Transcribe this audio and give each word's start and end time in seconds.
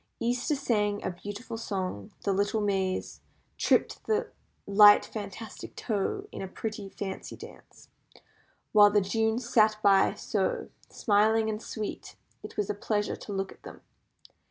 Easter 0.19 0.55
sang 0.55 1.03
a 1.05 1.11
beautiful 1.11 1.59
song, 1.59 2.09
the 2.23 2.33
little 2.33 2.59
Mays, 2.59 3.21
"tripped 3.59 4.03
the 4.07 4.31
light 4.65 5.05
fantastic 5.05 5.75
toe" 5.75 6.27
in 6.31 6.41
a 6.41 6.47
pretty 6.47 6.89
fancy 6.89 7.35
dance, 7.35 7.87
while 8.71 8.89
the 8.89 8.99
Junes 9.01 9.47
sat 9.47 9.77
by 9.83 10.15
so 10.15 10.69
smiling 10.89 11.51
and 11.51 11.61
sweet 11.61 12.15
it 12.41 12.57
was 12.57 12.67
a 12.67 12.73
pleasure 12.73 13.15
to 13.17 13.31
look 13.31 13.51
at 13.51 13.61
them. 13.61 13.81